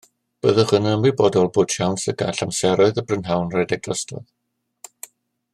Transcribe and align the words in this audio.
Byddwch 0.45 0.71
yn 0.77 0.87
ymwybodol 0.91 1.49
bod 1.57 1.75
siawns 1.75 2.07
y 2.13 2.15
gall 2.23 2.43
amseroedd 2.47 3.03
y 3.05 3.07
prynhawn 3.11 3.55
rhedeg 3.57 3.87
drosodd 3.89 5.09